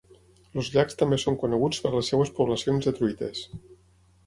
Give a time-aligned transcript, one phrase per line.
[0.61, 3.47] Els llacs també són coneguts per les seves poblacions de truites.